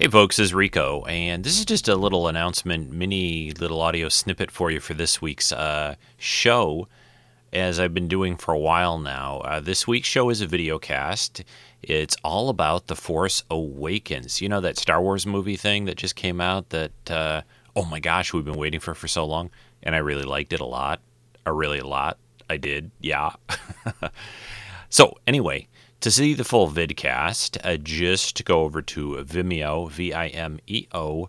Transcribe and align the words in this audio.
Hey 0.00 0.06
folks, 0.06 0.36
this 0.36 0.44
is 0.44 0.54
Rico, 0.54 1.02
and 1.06 1.42
this 1.42 1.58
is 1.58 1.64
just 1.64 1.88
a 1.88 1.96
little 1.96 2.28
announcement, 2.28 2.92
mini 2.92 3.50
little 3.50 3.80
audio 3.80 4.08
snippet 4.08 4.48
for 4.48 4.70
you 4.70 4.78
for 4.78 4.94
this 4.94 5.20
week's 5.20 5.50
uh, 5.50 5.96
show, 6.16 6.86
as 7.52 7.80
I've 7.80 7.94
been 7.94 8.06
doing 8.06 8.36
for 8.36 8.54
a 8.54 8.58
while 8.60 8.98
now. 8.98 9.38
Uh, 9.38 9.58
this 9.58 9.88
week's 9.88 10.06
show 10.06 10.30
is 10.30 10.40
a 10.40 10.46
video 10.46 10.78
cast. 10.78 11.42
It's 11.82 12.16
all 12.22 12.48
about 12.48 12.86
The 12.86 12.94
Force 12.94 13.42
Awakens. 13.50 14.40
You 14.40 14.48
know 14.48 14.60
that 14.60 14.78
Star 14.78 15.02
Wars 15.02 15.26
movie 15.26 15.56
thing 15.56 15.86
that 15.86 15.96
just 15.96 16.14
came 16.14 16.40
out 16.40 16.68
that, 16.68 17.10
uh, 17.10 17.42
oh 17.74 17.84
my 17.84 17.98
gosh, 17.98 18.32
we've 18.32 18.44
been 18.44 18.54
waiting 18.54 18.78
for 18.78 18.94
for 18.94 19.08
so 19.08 19.24
long, 19.24 19.50
and 19.82 19.96
I 19.96 19.98
really 19.98 20.22
liked 20.22 20.52
it 20.52 20.60
a 20.60 20.64
lot. 20.64 21.00
Or 21.44 21.52
really 21.52 21.80
a 21.80 21.86
lot. 21.88 22.18
I 22.48 22.56
did, 22.56 22.92
yeah. 23.00 23.32
so, 24.90 25.16
anyway. 25.26 25.66
To 26.02 26.12
see 26.12 26.32
the 26.32 26.44
full 26.44 26.68
vidcast, 26.68 27.58
uh, 27.64 27.76
just 27.76 28.44
go 28.44 28.62
over 28.62 28.80
to 28.82 29.16
Vimeo, 29.24 29.90
V 29.90 30.12
I 30.12 30.28
M 30.28 30.60
E 30.68 30.86
O, 30.92 31.28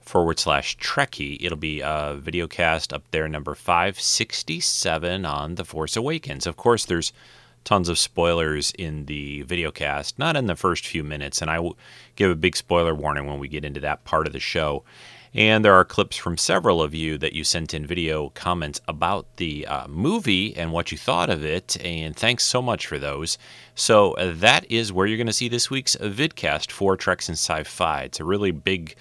forward 0.00 0.40
slash 0.40 0.76
Trekkie. 0.78 1.38
It'll 1.40 1.56
be 1.56 1.80
a 1.80 2.16
video 2.18 2.48
cast 2.48 2.92
up 2.92 3.04
there, 3.12 3.28
number 3.28 3.54
567 3.54 5.24
on 5.24 5.54
The 5.54 5.64
Force 5.64 5.96
Awakens. 5.96 6.44
Of 6.44 6.56
course, 6.56 6.84
there's 6.84 7.12
tons 7.62 7.88
of 7.88 8.00
spoilers 8.00 8.72
in 8.72 9.06
the 9.06 9.42
video 9.42 9.70
cast, 9.70 10.18
not 10.18 10.34
in 10.34 10.46
the 10.46 10.56
first 10.56 10.88
few 10.88 11.04
minutes, 11.04 11.40
and 11.40 11.48
I 11.48 11.60
will 11.60 11.78
give 12.16 12.32
a 12.32 12.34
big 12.34 12.56
spoiler 12.56 12.96
warning 12.96 13.28
when 13.28 13.38
we 13.38 13.46
get 13.46 13.64
into 13.64 13.80
that 13.80 14.02
part 14.02 14.26
of 14.26 14.32
the 14.32 14.40
show. 14.40 14.82
And 15.32 15.64
there 15.64 15.74
are 15.74 15.84
clips 15.84 16.16
from 16.16 16.36
several 16.36 16.82
of 16.82 16.92
you 16.92 17.16
that 17.18 17.34
you 17.34 17.44
sent 17.44 17.72
in 17.72 17.86
video 17.86 18.30
comments 18.30 18.80
about 18.88 19.26
the 19.36 19.66
uh, 19.66 19.86
movie 19.86 20.56
and 20.56 20.72
what 20.72 20.90
you 20.90 20.98
thought 20.98 21.30
of 21.30 21.44
it. 21.44 21.76
And 21.84 22.16
thanks 22.16 22.44
so 22.44 22.60
much 22.60 22.86
for 22.86 22.98
those. 22.98 23.38
So 23.74 24.12
uh, 24.14 24.32
that 24.36 24.68
is 24.70 24.92
where 24.92 25.06
you're 25.06 25.16
going 25.16 25.28
to 25.28 25.32
see 25.32 25.48
this 25.48 25.70
week's 25.70 25.94
vidcast 25.96 26.72
for 26.72 26.96
Treks 26.96 27.28
in 27.28 27.34
Sci-Fi. 27.34 28.02
It's 28.02 28.18
a 28.18 28.24
really 28.24 28.50
big 28.50 28.96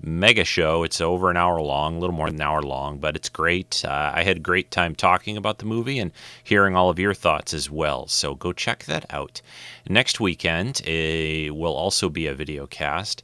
mega 0.00 0.44
show. 0.44 0.82
It's 0.84 1.00
over 1.00 1.30
an 1.30 1.36
hour 1.36 1.60
long, 1.60 1.96
a 1.96 1.98
little 1.98 2.14
more 2.14 2.26
than 2.26 2.36
an 2.36 2.42
hour 2.42 2.62
long, 2.62 2.98
but 2.98 3.16
it's 3.16 3.28
great. 3.28 3.84
Uh, 3.84 4.12
I 4.14 4.22
had 4.22 4.36
a 4.36 4.40
great 4.40 4.70
time 4.70 4.94
talking 4.94 5.36
about 5.36 5.58
the 5.58 5.64
movie 5.64 5.98
and 5.98 6.12
hearing 6.44 6.76
all 6.76 6.90
of 6.90 6.98
your 6.98 7.14
thoughts 7.14 7.52
as 7.52 7.70
well. 7.70 8.06
So 8.06 8.34
go 8.34 8.52
check 8.52 8.84
that 8.84 9.06
out. 9.10 9.42
Next 9.88 10.20
weekend 10.20 10.82
uh, 10.86 11.52
will 11.54 11.74
also 11.74 12.08
be 12.08 12.26
a 12.26 12.34
video 12.34 12.66
cast. 12.66 13.22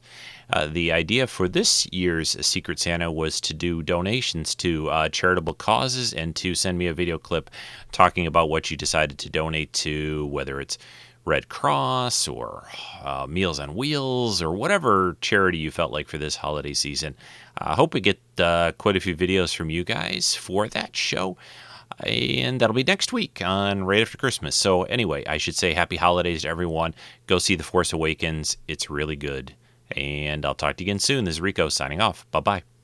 Uh, 0.49 0.67
the 0.67 0.91
idea 0.91 1.25
for 1.25 1.47
this 1.47 1.87
year's 1.91 2.37
Secret 2.45 2.79
Santa 2.79 3.11
was 3.11 3.41
to 3.41 3.53
do 3.53 3.81
donations 3.81 4.53
to 4.55 4.89
uh, 4.89 5.09
charitable 5.09 5.55
causes 5.55 6.13
and 6.13 6.35
to 6.35 6.53
send 6.53 6.77
me 6.77 6.87
a 6.87 6.93
video 6.93 7.17
clip 7.17 7.49
talking 7.91 8.27
about 8.27 8.49
what 8.49 8.69
you 8.69 8.77
decided 8.77 9.17
to 9.17 9.29
donate 9.29 9.73
to, 9.73 10.27
whether 10.27 10.61
it's 10.61 10.77
Red 11.25 11.49
Cross 11.49 12.27
or 12.27 12.67
uh, 13.03 13.25
Meals 13.27 13.59
on 13.59 13.75
Wheels 13.75 14.41
or 14.41 14.51
whatever 14.51 15.17
charity 15.21 15.57
you 15.57 15.71
felt 15.71 15.91
like 15.91 16.07
for 16.07 16.19
this 16.19 16.35
holiday 16.35 16.73
season. 16.73 17.15
I 17.57 17.73
hope 17.73 17.93
we 17.93 18.01
get 18.01 18.19
uh, 18.37 18.73
quite 18.77 18.95
a 18.95 18.99
few 18.99 19.15
videos 19.15 19.55
from 19.55 19.69
you 19.69 19.83
guys 19.83 20.35
for 20.35 20.67
that 20.69 20.95
show. 20.95 21.35
And 21.99 22.59
that'll 22.59 22.75
be 22.75 22.83
next 22.83 23.13
week 23.13 23.41
on 23.43 23.83
right 23.83 24.01
after 24.01 24.17
Christmas. 24.17 24.55
So, 24.55 24.83
anyway, 24.83 25.23
I 25.25 25.37
should 25.37 25.55
say 25.55 25.73
happy 25.73 25.95
holidays 25.95 26.41
to 26.41 26.47
everyone. 26.49 26.93
Go 27.27 27.39
see 27.39 27.55
The 27.55 27.63
Force 27.63 27.93
Awakens. 27.93 28.57
It's 28.67 28.89
really 28.89 29.15
good. 29.15 29.53
And 29.91 30.45
I'll 30.45 30.55
talk 30.55 30.77
to 30.77 30.83
you 30.83 30.87
again 30.87 30.99
soon. 30.99 31.25
This 31.25 31.35
is 31.35 31.41
Rico 31.41 31.69
signing 31.69 32.01
off. 32.01 32.29
Bye 32.31 32.39
bye. 32.39 32.74